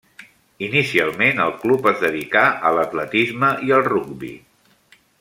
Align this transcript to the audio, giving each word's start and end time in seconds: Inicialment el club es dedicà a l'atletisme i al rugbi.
Inicialment 0.67 1.43
el 1.43 1.53
club 1.65 1.91
es 1.93 2.01
dedicà 2.05 2.45
a 2.69 2.73
l'atletisme 2.79 3.55
i 3.69 3.79
al 3.79 3.87
rugbi. 3.93 4.35